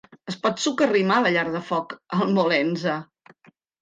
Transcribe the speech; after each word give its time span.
Es 0.31 0.37
pot 0.45 0.61
socarrimar 0.61 1.17
a 1.21 1.23
la 1.25 1.33
llar 1.35 1.43
de 1.57 1.63
foc, 1.67 1.93
el 2.19 2.33
molt 2.39 2.57
enze. 2.59 2.97